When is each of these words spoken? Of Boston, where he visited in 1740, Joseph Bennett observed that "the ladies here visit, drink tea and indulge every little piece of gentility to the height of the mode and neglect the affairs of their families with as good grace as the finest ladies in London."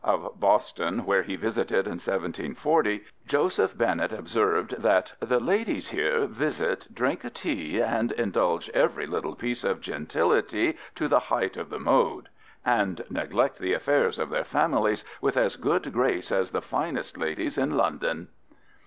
Of 0.03 0.39
Boston, 0.39 1.05
where 1.05 1.21
he 1.21 1.35
visited 1.35 1.85
in 1.85 1.99
1740, 2.01 3.03
Joseph 3.27 3.77
Bennett 3.77 4.11
observed 4.11 4.81
that 4.81 5.13
"the 5.19 5.39
ladies 5.39 5.89
here 5.91 6.25
visit, 6.25 6.87
drink 6.91 7.31
tea 7.35 7.79
and 7.79 8.11
indulge 8.13 8.67
every 8.71 9.05
little 9.05 9.35
piece 9.35 9.63
of 9.63 9.79
gentility 9.79 10.75
to 10.95 11.07
the 11.07 11.19
height 11.29 11.55
of 11.55 11.69
the 11.69 11.77
mode 11.79 12.29
and 12.65 13.03
neglect 13.11 13.59
the 13.59 13.73
affairs 13.73 14.17
of 14.17 14.31
their 14.31 14.43
families 14.43 15.05
with 15.21 15.37
as 15.37 15.55
good 15.55 15.93
grace 15.93 16.31
as 16.31 16.49
the 16.49 16.63
finest 16.63 17.15
ladies 17.15 17.59
in 17.59 17.77
London." 17.77 18.29